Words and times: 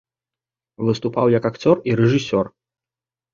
Выступаў 0.87 1.25
як 1.37 1.43
акцёр 1.51 1.83
і 1.91 1.95
рэжысёр. 2.01 2.45